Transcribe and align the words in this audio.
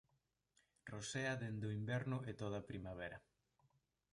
Rosea 0.91 1.33
dende 1.43 1.65
o 1.69 1.75
inverno 1.79 2.17
e 2.29 2.31
toda 2.41 2.57
a 2.59 2.67
primavera. 2.71 3.17